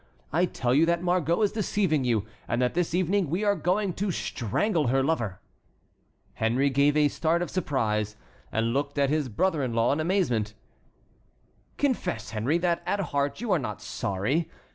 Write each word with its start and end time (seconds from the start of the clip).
I 0.33 0.47
tell 0.47 0.73
you 0.73 0.87
that 0.87 1.03
Margot 1.03 1.43
is 1.43 1.51
deceiving 1.51 2.03
you, 2.05 2.25
and 2.47 2.59
that 2.59 2.73
this 2.73 2.95
evening 2.95 3.29
we 3.29 3.43
are 3.43 3.55
going 3.55 3.93
to 3.93 4.09
strangle 4.09 4.87
her 4.87 5.03
lover." 5.03 5.39
Henry 6.33 6.71
gave 6.71 6.97
a 6.97 7.07
start 7.07 7.43
of 7.43 7.51
surprise, 7.51 8.15
and 8.51 8.73
looked 8.73 8.97
at 8.97 9.11
his 9.11 9.29
brother 9.29 9.61
in 9.61 9.73
law 9.75 9.93
in 9.93 9.99
amazement. 9.99 10.55
"Confess, 11.77 12.31
Henry, 12.31 12.57
that 12.57 12.81
at 12.87 12.99
heart 12.99 13.41
you 13.41 13.51
are 13.51 13.59
not 13.59 13.79
sorry. 13.79 14.49